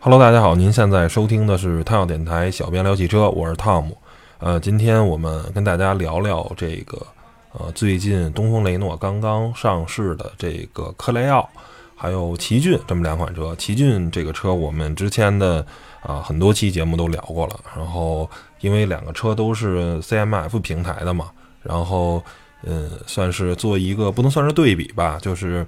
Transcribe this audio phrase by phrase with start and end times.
[0.00, 3.96] Hello，大家好，您现在收听的是汤小电台小编聊汽车，我是汤姆。
[4.38, 7.06] 呃，今天我们跟大家聊聊这个
[7.52, 11.48] 呃，最近东风雷诺刚刚上市的这个科雷傲，
[11.96, 13.56] 还有奇骏这么两款车。
[13.56, 15.66] 奇骏这个车我们之前的
[16.02, 18.28] 啊很多期节目都聊过了，然后
[18.60, 21.30] 因为两个车都是 CMF 平台的嘛，
[21.62, 22.22] 然后
[22.64, 25.66] 嗯，算是做一个不能算是对比吧，就是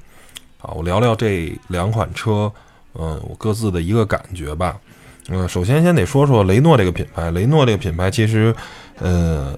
[0.60, 2.52] 啊，我聊聊这两款车。
[2.94, 4.76] 嗯，我各自的一个感觉吧。
[5.28, 7.30] 嗯，首先先得说说雷诺这个品牌。
[7.30, 8.52] 雷诺这个品牌其实，
[8.98, 9.56] 呃，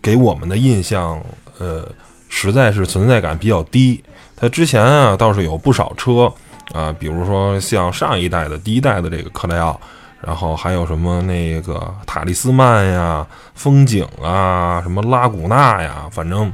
[0.00, 1.22] 给我们的印象，
[1.58, 1.86] 呃，
[2.30, 4.02] 实在是存在感比较低。
[4.34, 6.32] 它之前啊倒是有不少车
[6.72, 9.78] 啊，比如说像上一代的第一代的这个克莱奥，
[10.22, 16.52] 然后还有什么那个塔利斯曼呀、风景啊、什么拉古纳呀，反正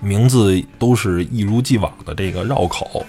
[0.00, 3.04] 名字都是一如既往的这个绕口，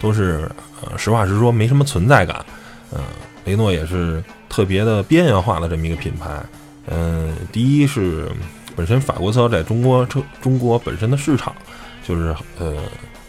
[0.00, 0.50] 都是。
[0.84, 2.44] 呃，实话实说，没什么存在感。
[2.90, 2.98] 嗯，
[3.44, 6.42] 雷诺也是特别的边缘化的这么一个品牌。
[6.88, 8.28] 嗯，第一是
[8.74, 11.54] 本身法国车在中国车中国本身的市场
[12.02, 12.78] 就是呃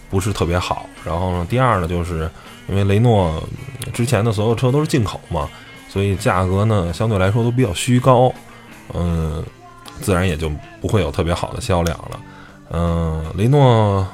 [0.10, 0.90] 不是特别好。
[1.06, 2.28] 然后呢，第二呢，就是
[2.68, 3.40] 因为雷诺
[3.94, 5.48] 之前的所有车都是进口嘛，
[5.94, 8.34] 所以价格呢相对来说都比较虚高。
[8.96, 9.44] 嗯，
[10.02, 12.20] 自然也就不会有特别好的销量了。
[12.72, 14.08] 嗯，雷诺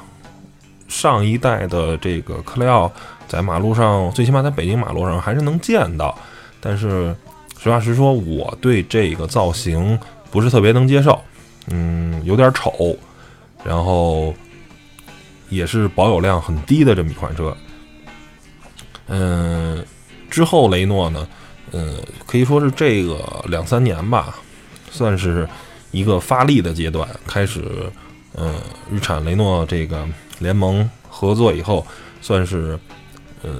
[0.88, 2.92] 上一代的这个克雷奥。
[3.26, 6.12] 在马路上，最起码在北京马路上还是能见到，
[6.60, 7.14] 但是
[7.60, 9.96] 实话实说，我对这个造型
[10.32, 11.16] 不是特别能接受，
[11.68, 12.96] 嗯，有点丑，
[13.62, 14.34] 然后
[15.48, 17.56] 也是保有量很低的这么一款车。
[19.06, 19.84] 嗯，
[20.28, 21.24] 之后雷诺呢，
[21.72, 24.38] 嗯，可以说是这个两三年吧，
[24.90, 25.48] 算是
[25.90, 27.62] 一个发力的阶段，开始，
[28.34, 28.54] 嗯，
[28.90, 30.06] 日产雷诺这个
[30.38, 31.86] 联盟合作以后，
[32.20, 32.78] 算是。
[33.42, 33.50] 呃，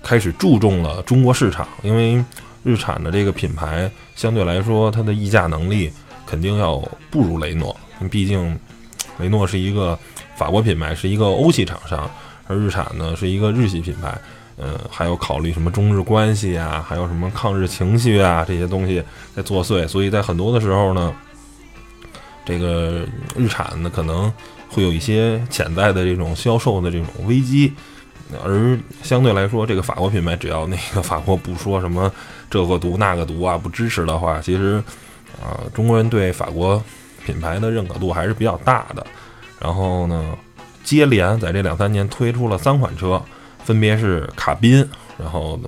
[0.00, 2.24] 开始注重了中国市场，因为
[2.62, 5.92] 日产的这个品牌相对来说，它的溢价能力
[6.24, 6.76] 肯定要
[7.10, 7.76] 不如雷诺。
[8.08, 8.56] 毕竟
[9.18, 9.98] 雷诺是一个
[10.36, 12.08] 法国品牌，是一个欧系厂商，
[12.46, 14.16] 而日产呢是一个日系品牌。
[14.58, 19.02] 呃，还有考虑什么中日关系啊，还有什么抗日情绪啊这些东西
[19.34, 21.14] 在作祟，所以在很多的时候呢，
[22.44, 24.32] 这个日产呢可能
[24.68, 27.72] 会有一些潜在的这种销售的这种危机。
[28.44, 32.12] 而相对来说，这个法国品牌只要那个法国不说什么
[32.50, 34.82] 这个毒那个毒啊，不支持的话，其实
[35.40, 36.82] 啊，中国人对法国
[37.24, 39.06] 品牌的认可度还是比较大的。
[39.58, 40.36] 然后呢，
[40.84, 43.22] 接连在这两三年推出了三款车，
[43.68, 45.60] 分别是卡宾，然后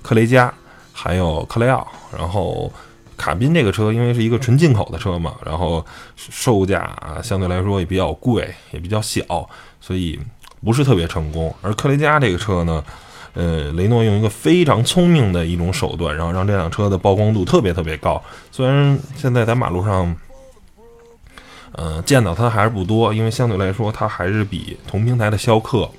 [0.00, 0.54] 克雷嘉，
[0.92, 1.84] 还有克雷奥。
[2.16, 2.72] 然后
[3.16, 5.84] 卡宾这个车因为是一个纯进口的车嘛，然后
[6.16, 9.22] 售价相对来说也比较贵，也比较小，
[9.80, 10.16] 所以。
[10.62, 12.84] 不是特别成功，而科雷嘉这个车呢，
[13.32, 18.22] 呃，雷诺用一个非常聪明的一种手段，然后让这辆车的曝光度特别特别高。
[18.52, 20.14] 虽然现在在马路上，
[21.72, 25.90] 呃，见到它还是不多，因为相对来说它还是比同平台的逍客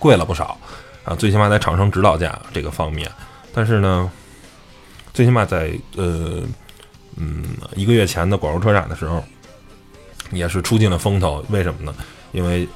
[0.00, 0.58] 贵了不少
[1.04, 1.14] 啊。
[1.14, 3.08] 最起码在厂商指导价这个方面，
[3.54, 4.10] 但是呢，
[5.14, 6.42] 最起码在呃，
[7.16, 7.44] 嗯，
[7.76, 9.22] 一个月前的广州车展的时候，
[10.32, 11.44] 也是出尽了风头。
[11.50, 11.94] 为什么呢？
[12.32, 12.66] 因为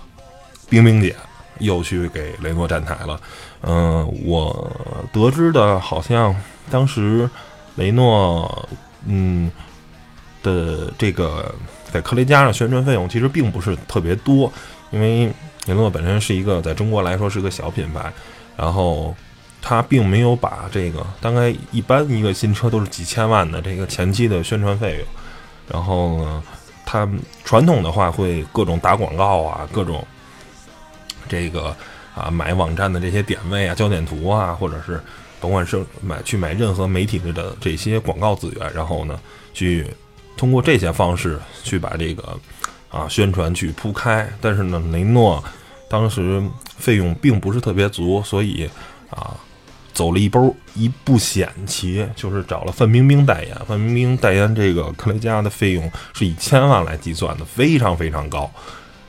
[0.69, 1.15] 冰冰姐
[1.61, 3.21] 又去给雷诺站台了，
[3.63, 4.71] 嗯，我
[5.13, 6.35] 得知的好像
[6.71, 7.29] 当时
[7.77, 8.69] 雷诺
[9.07, 9.51] 嗯
[10.43, 11.55] 的这个
[11.93, 14.53] 在科雷嘉上宣传费用其实并不是特别多，
[14.91, 15.33] 因为
[15.67, 18.13] 雷诺本身是一个在中国来说是个小品牌，
[18.57, 19.15] 然后
[19.61, 25.07] 他并没有把这个大概一般一个新车都是几千万的这个前期的宣传费用，
[25.69, 26.43] 然后呢，
[26.85, 27.09] 他
[27.45, 30.07] 传统的话会各种打广告啊，各种。
[31.27, 31.75] 这个
[32.15, 35.01] 啊，买网站的这些点位啊、焦点图啊，或者是
[35.41, 39.19] 甭管是买去买任何媒体的这些广告资源，然后呢，
[39.55, 39.87] 去
[40.37, 42.39] 通过这些方式去把这个
[42.95, 44.31] 啊宣传去铺开。
[44.41, 45.43] 但是呢，雷诺
[45.91, 46.41] 当时
[46.79, 48.71] 费用并不是特别足，所以
[49.11, 49.35] 啊，
[49.93, 53.57] 走了一波一步险棋，就是找了范冰冰代言。
[53.67, 58.51] 范冰冰代言这个克雷嘉的费用是以千万来计算的，非常非常高。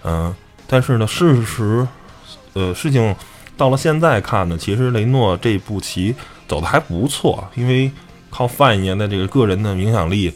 [0.04, 0.34] 嗯，
[0.66, 1.88] 但是呢，事实。
[2.58, 3.14] 呃，事情
[3.58, 6.16] 到了现在看呢，其实雷诺这步棋
[6.48, 7.92] 走的还不错，因为
[8.30, 10.34] 靠范爷的这个个人的影响力，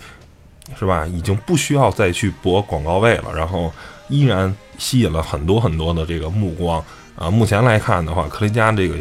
[0.78, 1.06] 是吧？
[1.08, 3.72] 已经不需要再去博广告位了，然后
[4.08, 6.84] 依然吸引了很多很多的这个目光
[7.16, 7.30] 啊。
[7.30, 8.96] 目前来看的话，克雷嘉这个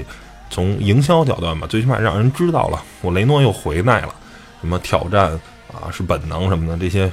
[0.50, 4.14] 从营销角度吧，最起码让人知道了我雷诺又回来了，
[4.60, 5.32] 什么挑战
[5.72, 7.10] 啊是本能什么的这些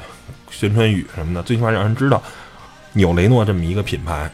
[0.49, 2.21] 宣传语什么的，最起码让人知道
[2.93, 4.29] 有雷诺这么一个品牌，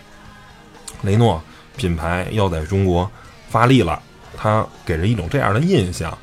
[1.01, 1.41] 雷诺
[1.75, 3.09] 品牌要在中国
[3.49, 4.01] 发力了，
[4.37, 6.17] 它给人一种这样的印象。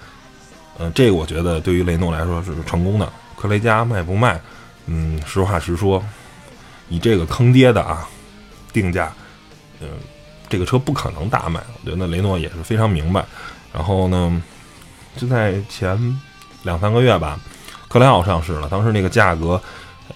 [0.78, 3.12] 嗯，这个我觉得对于雷诺来说是成功的。
[3.38, 4.40] 科雷嘉卖不卖？
[4.86, 6.02] 嗯，实话实说，
[6.88, 8.08] 以这个坑爹的啊
[8.72, 9.12] 定价，
[9.80, 9.88] 嗯，
[10.48, 11.60] 这个车不可能大卖。
[11.84, 13.24] 我觉得雷诺也是非常明白。
[13.72, 14.42] 然后呢，
[15.16, 16.20] 就在前
[16.64, 17.38] 两三个月吧，
[17.86, 18.68] 克莱奥上市了。
[18.68, 19.62] 当时那个价格，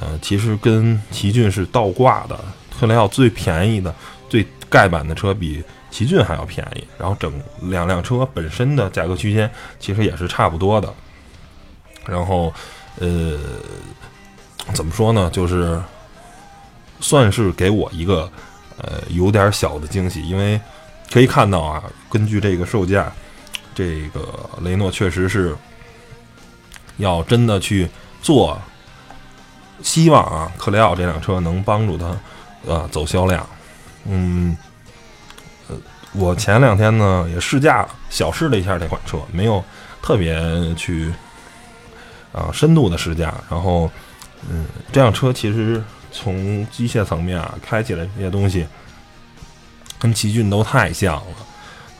[0.00, 2.36] 呃，其实跟奇骏是倒挂的。
[2.80, 3.94] 克莱奥最便宜的、
[4.28, 6.84] 最盖板的车比奇骏还要便宜。
[6.98, 9.48] 然后整两辆车本身的价格区间
[9.78, 10.92] 其实也是差不多的。
[12.04, 12.52] 然后，
[12.99, 13.39] 呃，
[14.75, 15.31] 怎么说呢？
[15.31, 15.81] 就是
[17.00, 18.31] 算是给我一个
[18.79, 20.61] 呃有点小的惊喜，因为
[21.12, 23.12] 可以看到啊，根据这个售价。
[23.75, 24.29] 这个
[24.61, 25.56] 雷诺确实是
[26.99, 27.89] 要真的去
[28.21, 28.61] 做，
[29.81, 32.15] 希望啊，克雷奥这辆车能帮助他
[32.67, 33.49] 呃走销量。
[34.05, 34.55] 嗯，
[35.71, 35.77] 呃，
[36.12, 39.65] 我前两天呢也试驾小试了一下这款车，没有
[40.03, 40.39] 特别
[40.75, 41.11] 去
[42.32, 43.34] 啊深度的试驾。
[43.50, 43.90] 然后，
[44.49, 48.67] 嗯，这辆车其实从机械层面啊，开起来这些东西
[49.99, 51.32] 跟奇骏都太像了。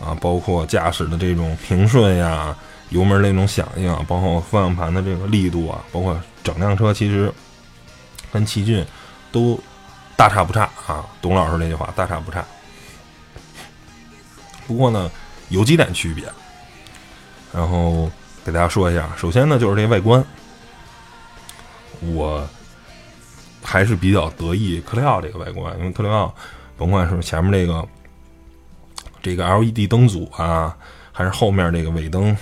[0.05, 2.57] 啊，包括驾驶的这种平顺呀，
[2.89, 7.33] 油门那种响应啊，包括方向盘的这个力度啊，包括整辆车其实
[8.33, 8.85] 跟奇骏
[9.31, 9.57] 都
[10.17, 11.07] 大差不差啊。
[11.21, 12.45] 董老师那句话，大差不差。
[14.67, 15.09] 不过呢，
[15.51, 16.25] 有几点区别，
[17.53, 18.11] 然后
[18.45, 19.09] 给大家说一下。
[19.17, 20.25] 首先呢，就是这外观，
[22.01, 22.47] 我
[23.63, 26.35] 还是比较得意克雷奥这个外观，因为克雷奥
[26.77, 27.87] 甭管是前面这个。
[29.25, 30.77] 这个 LED 灯组啊，
[31.13, 32.37] 还是后面这个尾灯，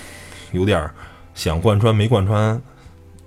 [0.53, 0.91] 有点
[1.35, 2.59] 想贯穿没贯穿，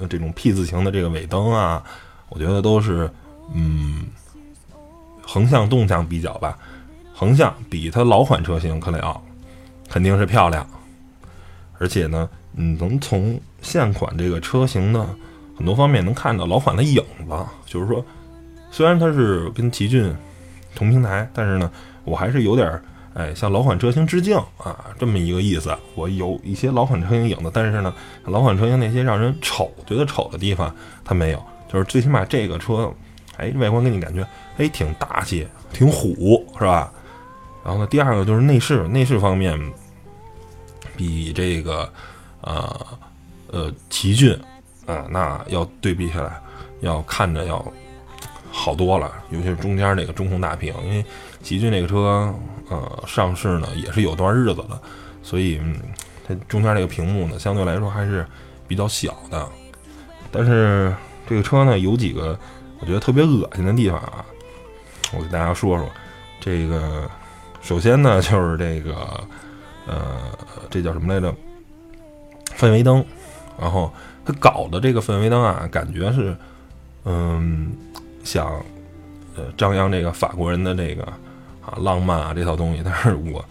[0.09, 1.83] 这种 P 字形的这个尾灯啊，
[2.29, 3.07] 我觉得都是
[3.53, 4.07] 嗯，
[5.21, 6.57] 横向动向比较吧，
[7.13, 9.23] 横向比它老款车型克雷奥
[9.87, 10.67] 肯定是漂亮，
[11.77, 15.05] 而且呢，你能从现款这个车型的
[15.57, 18.03] 很多方面能看到老款的影子，就是说，
[18.71, 20.15] 虽然它是跟奇骏
[20.75, 21.71] 同平台，但是呢，
[22.03, 22.81] 我还是有点。
[23.15, 25.71] 哎，向老款车型致敬啊，这么一个意思。
[25.93, 27.93] 我有一些老款车型影子，但是呢，
[28.25, 31.39] 老款车型那些让人丑、觉得丑的地方，它没有。
[31.71, 32.91] 就是最起码这个车，
[33.37, 34.27] 哎，外观给你感觉，
[34.57, 36.91] 哎，挺大气，挺虎，是吧？
[37.63, 39.61] 然后呢，第二个就是内饰，内饰方面
[40.97, 41.87] 比这个，
[42.43, 42.87] 呃，
[43.47, 44.33] 呃，奇骏
[44.85, 46.39] 啊，那要对比起来，
[46.81, 47.65] 要看着要
[48.51, 51.03] 好多了，尤其是中间那个中控大屏，因为
[51.41, 52.33] 奇骏那个车。
[52.69, 54.81] 呃，上市呢也是有段日子了，
[55.21, 55.61] 所以
[56.25, 58.25] 它中间这个屏幕呢，相对来说还是
[58.69, 59.47] 比较小的。
[60.31, 60.95] 但是
[61.27, 62.39] 这个车呢，有几个
[62.79, 64.25] 我觉得特别恶心的地方啊，
[65.11, 65.87] 我给大家说说。
[66.39, 67.07] 这个
[67.61, 68.95] 首先呢，就是这个
[69.85, 70.21] 呃，
[70.69, 71.35] 这叫什么来着？
[72.63, 73.03] 氛围灯。
[73.59, 73.91] 然后
[74.23, 76.35] 他搞的这个氛围灯啊，感觉是
[77.03, 77.71] 嗯，
[78.23, 78.47] 想
[79.35, 81.03] 呃张扬这个法国人的这个。
[81.65, 83.41] 啊，浪漫啊，这套东西，但是我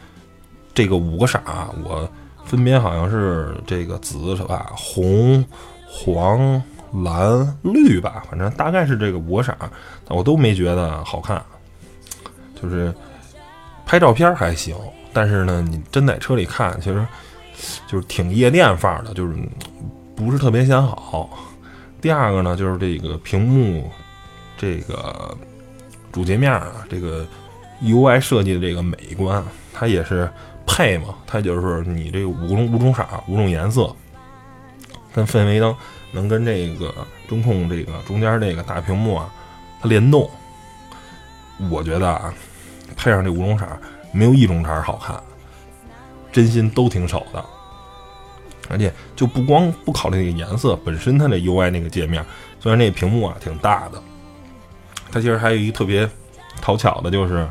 [0.75, 2.07] 这个五个色啊，我
[2.45, 4.71] 分别好像是这个紫是吧？
[4.77, 5.43] 红、
[5.89, 6.63] 黄、
[7.03, 9.57] 蓝、绿吧，反正大概是这个五个色，
[10.07, 11.43] 但我都没觉得好看。
[12.61, 12.93] 就是
[13.87, 14.77] 拍照片还行，
[15.15, 17.03] 但是呢，你真在车里看，其实
[17.87, 19.35] 就是挺夜店范儿的，就是
[20.15, 21.31] 不是特别显好。
[22.01, 23.91] 第二个呢，就是这个屏幕，
[24.57, 25.37] 这个
[26.11, 27.27] 主界面啊，这个。
[27.85, 30.31] UI 设计的这个美观，它也是
[30.65, 33.93] 配嘛，它就是你这五种五种色、五种颜色，
[35.13, 35.75] 跟氛围灯
[36.13, 36.95] 能跟这个
[37.27, 39.35] 中控这个中间这个大屏幕啊，
[39.81, 40.31] 它联动。
[41.69, 42.33] 我觉得啊，
[42.97, 43.67] 配上这五种色，
[44.13, 45.21] 没有一种色好看，
[46.31, 47.45] 真心都挺丑的。
[48.69, 52.25] 而且就不光不考虑那个颜色本身，它这 UI 那个界面，
[52.61, 54.03] 虽然那个屏幕啊挺大的，
[55.11, 56.09] 它其实还有一个特别
[56.61, 57.49] 讨巧的，就是。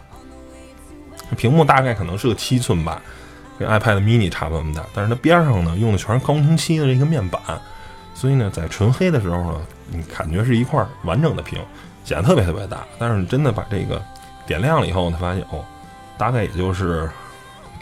[1.37, 3.01] 屏幕大概可能是个七寸吧，
[3.57, 7.41] 跟 iPad mini 差不多那么大，但是它边上呢用的全是高清晰的这个面板，
[8.13, 11.57] 所以呢在纯黑的时候呢，你感觉是一块完整的屏，
[12.03, 12.85] 显得特别特别大。
[12.99, 14.03] 但是你真的把这个
[14.45, 15.63] 点亮了以后，你发现哦，
[16.17, 17.09] 大概也就是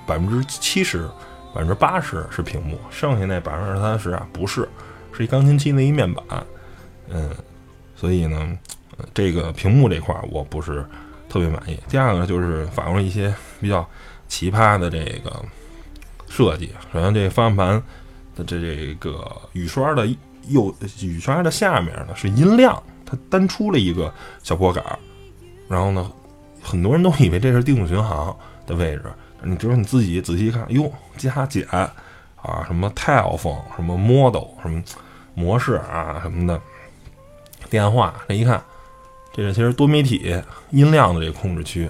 [0.06, 1.10] 百分之七十、
[1.54, 4.68] 百分之八十是屏幕，剩下那百分之三十啊不是，
[5.12, 6.24] 是一钢琴漆的一面板。
[7.10, 7.30] 嗯，
[7.96, 8.58] 所以呢，
[9.14, 10.86] 这个屏幕这块我不是。
[11.32, 11.80] 特别满意。
[11.88, 13.88] 第二个就是法国一些比较
[14.28, 15.32] 奇葩的这个
[16.28, 16.72] 设计。
[16.92, 17.84] 首先，这个方向盘
[18.36, 20.08] 的这这个雨刷的
[20.48, 24.84] 右雨刷的下面呢是音量，它单出了一个小拨杆。
[25.68, 26.12] 然后呢，
[26.64, 29.04] 很多人都以为这是定速巡航的位置，
[29.44, 34.82] 你只有你自己仔细一看，哟，加减啊，什么 telephone，什么 model，什么
[35.34, 36.62] 模式啊什么的，
[37.70, 38.62] 电话，这一看，
[39.34, 40.36] 这是其实多媒体
[40.72, 41.90] 音量的这个控制区。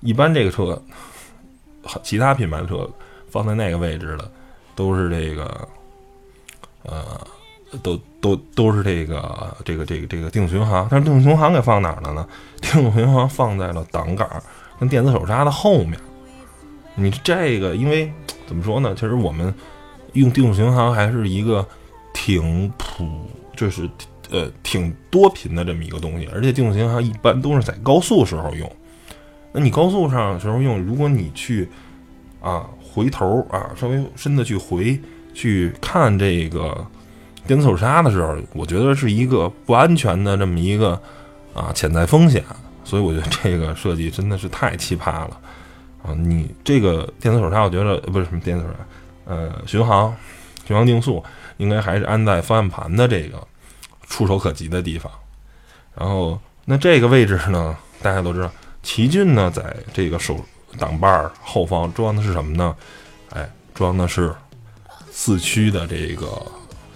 [0.00, 0.82] 一般这个车，
[2.02, 2.88] 其他品牌的车
[3.30, 4.30] 放在那个位置的，
[4.74, 5.68] 都是这个，
[6.82, 7.20] 呃，
[7.82, 10.88] 都都都是这个这个这个这个定巡航。
[10.90, 12.26] 但是定巡航给放哪儿了呢？
[12.60, 14.28] 定巡航放在了挡杆
[14.80, 15.98] 跟电子手刹的后面。
[16.94, 18.12] 你这个，因为
[18.46, 18.94] 怎么说呢？
[18.94, 19.52] 其实我们
[20.12, 21.66] 用定速巡航还是一个
[22.12, 23.06] 挺普，
[23.56, 23.88] 就是
[24.30, 26.28] 呃挺多频的这么一个东西。
[26.32, 28.70] 而且定速巡航一般都是在高速时候用。
[29.52, 31.68] 那你高速上时候用，如果你去
[32.40, 35.00] 啊回头啊稍微深的去回
[35.34, 36.86] 去看这个
[37.46, 41.00] 电子手刹的时候，我觉得是一个不安全的这么一个
[41.54, 42.44] 啊潜在风险。
[42.84, 45.40] 所以我觉得这个设计真的是太奇葩了
[46.02, 46.14] 啊！
[46.14, 48.76] 你这个电子手刹，我觉得不是什么电子手刹，
[49.24, 50.14] 呃，巡航
[50.66, 51.22] 巡航定速
[51.58, 53.40] 应该还是安在方向盘的这个
[54.08, 55.10] 触手可及的地方。
[55.94, 58.50] 然后那这个位置呢，大家都知道。
[58.82, 60.36] 奇骏呢，在这个手
[60.76, 62.74] 挡把儿后方装的是什么呢？
[63.30, 64.34] 哎，装的是
[65.10, 66.26] 四驱的这个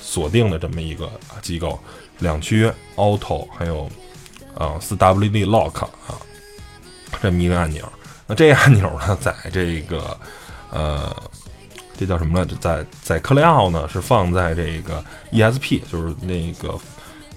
[0.00, 1.08] 锁定的这么一个
[1.42, 1.78] 机构，
[2.18, 3.88] 两驱 Auto，还有
[4.56, 6.18] 啊四 WD Lock 啊
[7.22, 7.88] 这么一个按钮。
[8.26, 10.18] 那这按钮呢，在这个
[10.70, 11.14] 呃，
[11.96, 12.58] 这叫什么呢？
[12.60, 16.78] 在在克雷奥呢是放在这个 ESP，就是那个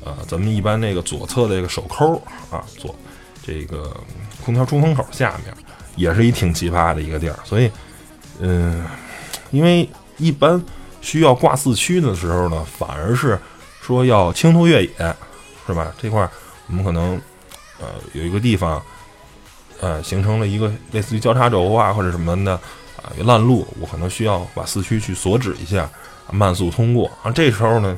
[0.04, 2.16] 呃咱们一般那个左侧的这个手抠
[2.50, 2.96] 啊左。
[3.42, 3.96] 这个
[4.46, 5.52] 空调出风口下面
[5.96, 7.72] 也是一挺奇葩的一个地儿，所以，
[8.40, 8.86] 嗯，
[9.50, 10.62] 因为一般
[11.02, 13.40] 需要挂四驱的时候呢，反而是
[13.82, 15.16] 说要轻度越野，
[15.66, 15.92] 是吧？
[16.00, 16.30] 这块
[16.68, 17.20] 我们可能
[17.80, 18.80] 呃有一个地方，
[19.80, 22.54] 呃形成了一个类似于交叉轴啊或者什么的
[22.98, 25.90] 啊烂路，我可能需要把四驱去锁止一下，
[26.32, 27.32] 慢速通过啊。
[27.32, 27.98] 这时候呢，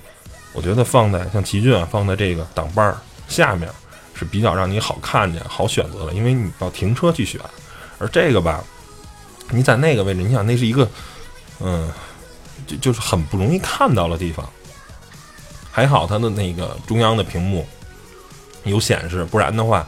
[0.54, 2.98] 我觉得放在像奇骏啊，放在这个挡把儿
[3.28, 3.70] 下面。
[4.14, 7.42] 是比较让你好看见、好选择的，因为你要停车去选，
[7.98, 8.64] 而这个吧，
[9.50, 10.88] 你在那个位置，你想那是一个，
[11.60, 11.90] 嗯，
[12.68, 14.48] 就就是很不容易看到的地方。
[15.72, 17.66] 还好它的那个中央的屏幕
[18.64, 19.88] 有显示，不然的话，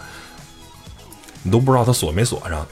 [1.43, 2.65] 你都不知道它锁没锁上。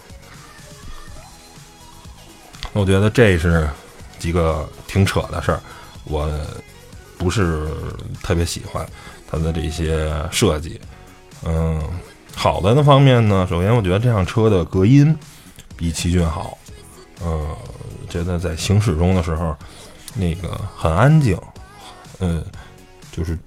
[2.73, 3.69] 我觉得这是
[4.17, 5.61] 几个挺扯的事儿，
[6.05, 6.29] 我
[7.17, 7.67] 不是
[8.23, 8.87] 特别喜欢
[9.29, 10.79] 它的这些设计。
[11.43, 11.81] 嗯，
[12.33, 15.13] 好的那方面呢，首先我觉得这辆车的隔音
[15.75, 16.57] 比奇骏好，
[17.21, 17.55] 嗯，
[18.09, 19.53] 觉得在行驶中的时候
[20.13, 21.37] 那个很安静，
[22.19, 22.41] 嗯，
[23.11, 23.37] 就是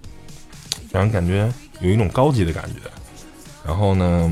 [0.90, 1.50] 让人感觉
[1.80, 2.80] 有一种高级的感觉。
[3.64, 4.30] 然后呢，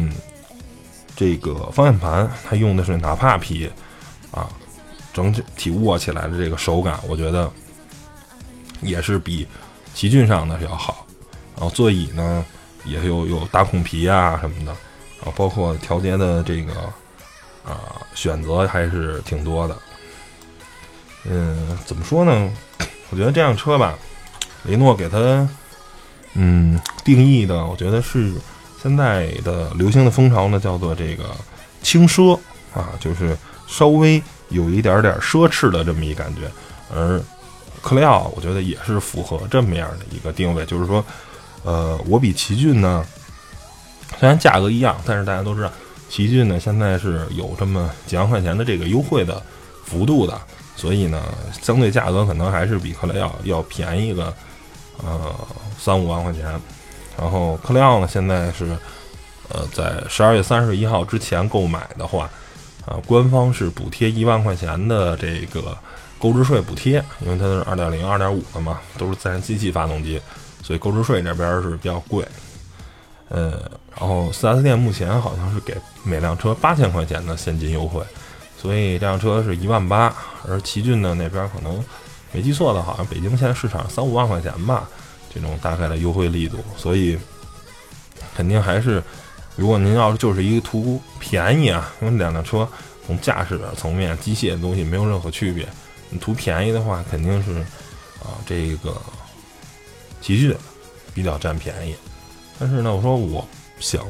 [1.22, 3.70] 这个方向盘它用的是纳帕皮
[4.32, 4.48] 啊，
[5.12, 7.48] 整体握起来的这个手感，我觉得
[8.80, 9.46] 也是比
[9.94, 11.06] 奇骏上的要好。
[11.54, 12.44] 然后座椅呢。
[12.84, 14.72] 也有有大孔皮啊什么的，
[15.18, 16.72] 然后包括调节的这个
[17.64, 19.78] 啊选择还是挺多的。
[21.24, 22.52] 嗯，怎么说呢？
[23.10, 23.96] 我觉得这辆车吧，
[24.64, 25.48] 雷诺给它
[26.34, 28.32] 嗯定义的，我觉得是
[28.82, 31.24] 现在的流行的风潮呢，叫做这个
[31.82, 32.38] 轻奢
[32.74, 33.36] 啊，就是
[33.68, 36.50] 稍微有一点点奢侈的这么一感觉。
[36.94, 37.22] 而
[37.80, 41.04] 克雷奥，我觉得也是符合这么样的一个定位，就是说。
[41.64, 43.06] 呃，我比奇骏呢，
[44.18, 45.70] 虽然价格一样，但是大家都知道，
[46.08, 49.40] 奇骏呢现在是有这么几万块钱的这个优惠的
[49.84, 50.36] 幅度的，
[50.74, 51.22] 所以呢，
[51.62, 54.34] 相对价格可能还是比克雷奥要便宜个
[55.04, 55.32] 呃
[55.78, 56.60] 三五万块钱。
[57.22, 58.76] 然后克雷奥呢现在是
[59.48, 62.28] 呃在十二月三十一号之前购买的话，
[62.84, 65.78] 啊，官方是补贴一万块钱的这个
[66.18, 70.20] 购置税补贴，因为它是二点零、二点五的嘛，都是自然吸气发动机。
[70.64, 72.26] 所以购置税那边是比较贵，
[73.28, 73.52] 呃，
[73.98, 78.02] 然后 4S 店目前好像是给每辆车八千块钱的现金优惠，
[78.56, 80.12] 所以这辆车是一万八，
[80.48, 81.84] 而奇骏呢那边可能
[82.32, 84.88] 没记错的，好像北京现在市场三五万块钱吧，
[85.34, 87.18] 这种大概的优惠力度，所以
[88.34, 89.02] 肯定还是，
[89.56, 92.68] 如果您要是就是一个图便宜啊，因为两辆车
[93.06, 95.68] 从驾驶层面、机械的东西没有任何区别，
[96.10, 97.60] 你图便宜的话，肯定是
[98.20, 99.00] 啊这个。
[100.20, 100.56] 奇骏
[101.12, 101.96] 比较占便宜，
[102.56, 103.44] 但是呢，我说我
[103.80, 104.06] 想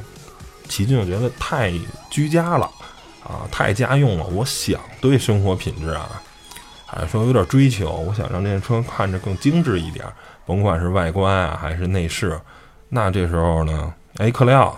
[0.69, 1.73] 奇骏，我觉得太
[2.11, 2.71] 居家了
[3.25, 4.27] 啊，太家用了。
[4.27, 6.21] 我想对生活品质啊，
[6.95, 7.91] 还是说有点追求。
[7.91, 10.05] 我想让这辆车看着更精致一点，
[10.45, 12.39] 甭管是外观啊还是内饰。
[12.91, 14.77] 那这时候呢，哎，克雷奥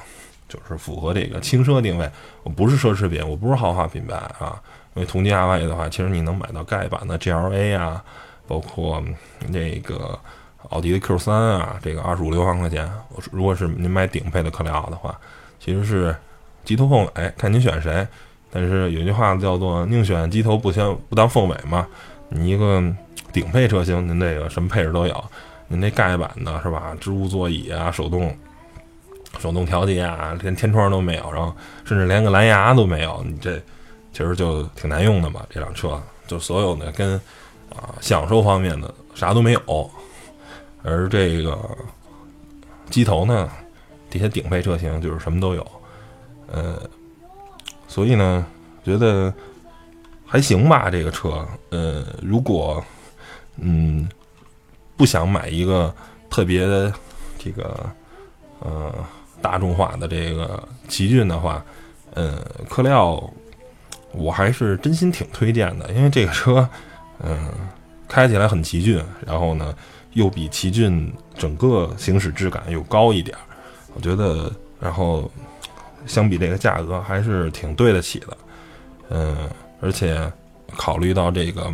[0.49, 2.09] 就是符合这个轻奢定位。
[2.45, 4.63] 我不是奢侈品，我不是豪华品牌啊。
[4.95, 8.01] 因为同价位的话，其实你能买到盖板的 GLA 啊，
[8.47, 9.03] 包括
[9.49, 10.17] 那个
[10.69, 12.89] 奥迪的 Q 三啊，这个二十五六万块钱。
[13.33, 15.19] 如果是您买顶配的克莱奥的话，
[15.59, 16.15] 其实是
[16.65, 18.07] 鸡头凤尾，看您选谁。
[18.55, 21.85] 但是有句话叫做“宁选鸡头不选不当凤尾”嘛。
[22.29, 22.81] 你一个
[23.33, 25.25] 顶配车型，您这个什么配置都有。
[25.67, 26.97] 您那盖板的是吧？
[27.01, 28.33] 织物座椅啊，手动
[29.41, 31.53] 手动调节啊，连天窗都没有，然后
[31.85, 33.25] 甚至连个蓝牙都没有。
[33.27, 33.61] 你这
[34.13, 35.45] 其实就挺难用的嘛。
[35.51, 37.21] 这辆车就所有的跟
[37.75, 39.91] 啊享受方面的啥都没有。
[40.85, 41.59] 而这个
[42.89, 43.51] 机头呢，
[44.09, 45.67] 这些顶配车型就是什么都有。
[46.53, 46.81] 呃。
[47.95, 48.45] 所以呢，
[48.85, 49.33] 觉得
[50.27, 50.91] 还行吧。
[50.91, 52.85] 这个车，呃，如果
[53.57, 54.09] 嗯
[54.97, 55.95] 不想买一个
[56.29, 56.67] 特别
[57.39, 57.89] 这个
[58.59, 58.93] 呃
[59.41, 61.65] 大众化的这个奇骏的话，
[62.15, 63.33] 呃，克莱奥
[64.11, 66.69] 我还是真心挺推荐的，因为这个车，
[67.21, 67.49] 嗯，
[68.11, 69.73] 开起来很奇骏，然后呢
[70.15, 73.43] 又比奇骏整个行驶质感又高一点儿，
[73.95, 75.31] 我觉得，然后。
[76.07, 78.37] 相比这个价格还是挺对得起的，
[79.11, 79.49] 嗯，
[79.81, 80.31] 而且
[80.77, 81.73] 考虑到这个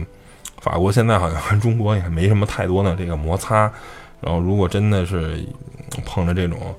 [0.60, 3.70] 法国现在好像跟中国也没什么太多的这个摩擦，
[4.20, 5.44] 然后如果真的是
[6.04, 6.74] 碰着这种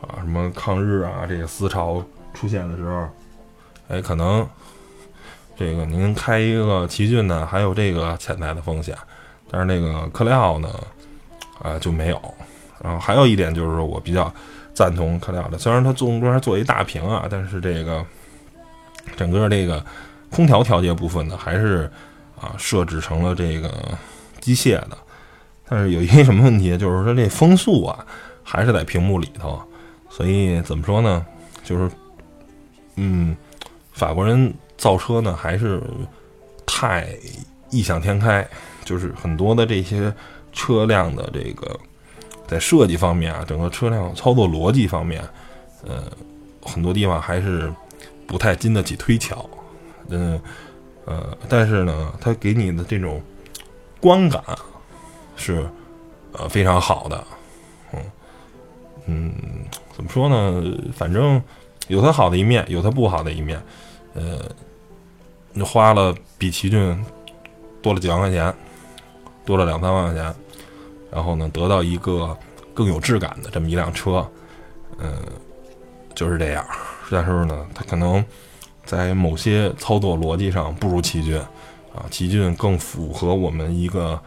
[0.00, 3.08] 啊什么抗日啊这个思潮出现的时候，
[3.88, 4.46] 哎，可能
[5.56, 8.96] 这个您开一个奇骏呢还有这个潜在的风险，
[9.50, 10.68] 但是那个克莱奥呢
[11.62, 12.20] 啊就没有，
[12.82, 14.32] 然后还有一点就是我比较。
[14.76, 18.04] 赞同克莱奥的，虽然它中间做一大屏啊，但是这个
[19.16, 19.82] 整个这个
[20.30, 21.90] 空调调节部分呢，还是
[22.38, 23.72] 啊设置成了这个
[24.38, 24.98] 机械的。
[25.66, 28.04] 但是有一个什么问题，就是说这风速啊
[28.42, 29.58] 还是在屏幕里头，
[30.10, 31.24] 所以怎么说呢？
[31.64, 31.90] 就是
[32.96, 33.34] 嗯，
[33.92, 35.82] 法国人造车呢还是
[36.66, 37.08] 太
[37.70, 38.46] 异想天开，
[38.84, 40.12] 就是很多的这些
[40.52, 41.74] 车辆的这个。
[42.46, 45.22] 在设计方面啊，整个车辆操作逻辑方面，
[45.84, 46.04] 呃，
[46.62, 47.72] 很多地方还是
[48.26, 49.44] 不太经得起推敲，
[50.08, 50.40] 嗯，
[51.04, 53.20] 呃，但是呢，它给你的这种
[54.00, 54.42] 观感
[55.34, 55.68] 是
[56.32, 57.24] 呃非常好的，
[57.92, 58.00] 嗯
[59.06, 59.32] 嗯，
[59.96, 60.62] 怎么说呢？
[60.94, 61.42] 反正
[61.88, 63.60] 有它好的一面，有它不好的一面，
[64.14, 67.04] 呃，花了比奇骏
[67.82, 68.54] 多了几万块钱，
[69.44, 70.34] 多了两三万块钱。
[71.10, 72.36] 然后呢，得到一个
[72.74, 74.26] 更有质感的这么一辆车，
[74.98, 75.14] 嗯，
[76.14, 76.64] 就是这样。
[77.10, 78.24] 但是呢，它可能
[78.84, 81.38] 在某些操作逻辑上不如奇骏
[81.94, 84.20] 啊，奇骏更符合我们一个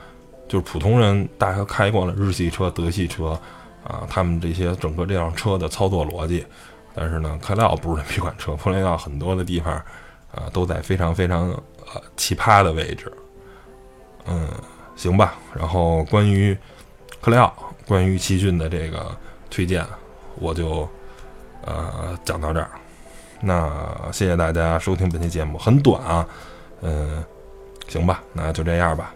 [0.48, 3.40] 就是普通人，大家开惯了日系车、德系车
[3.84, 6.46] 啊，他们这些整个这辆车的操作逻辑。
[6.96, 9.74] 但是呢，克莱奥不是这么一款车，克莱奥很多的地方
[10.32, 13.12] 啊都在非常非常呃奇葩的位置。
[14.26, 14.50] 嗯，
[15.00, 15.34] 行吧。
[15.56, 16.56] 然后关于。
[17.22, 17.54] 克雷奥
[17.86, 19.14] 关于奇骏的这个
[19.50, 19.86] 推荐，
[20.36, 20.88] 我就
[21.66, 22.70] 呃讲到这儿。
[23.42, 23.70] 那
[24.14, 26.26] 谢谢大家收听本期节目，很短啊，
[26.82, 27.22] 嗯，
[27.90, 29.14] 行吧，那就这样吧。